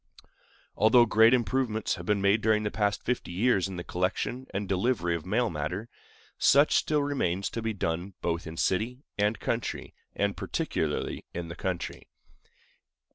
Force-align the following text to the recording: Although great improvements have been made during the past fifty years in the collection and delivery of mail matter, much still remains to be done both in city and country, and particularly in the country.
Although 0.75 1.05
great 1.05 1.31
improvements 1.31 1.93
have 1.93 2.07
been 2.07 2.23
made 2.23 2.41
during 2.41 2.63
the 2.63 2.71
past 2.71 3.03
fifty 3.03 3.31
years 3.31 3.67
in 3.67 3.75
the 3.75 3.83
collection 3.83 4.47
and 4.51 4.67
delivery 4.67 5.13
of 5.15 5.27
mail 5.27 5.51
matter, 5.51 5.89
much 6.55 6.73
still 6.73 7.03
remains 7.03 7.51
to 7.51 7.61
be 7.61 7.73
done 7.73 8.15
both 8.19 8.47
in 8.47 8.57
city 8.57 9.03
and 9.19 9.39
country, 9.39 9.93
and 10.15 10.35
particularly 10.35 11.27
in 11.35 11.49
the 11.49 11.55
country. 11.55 12.09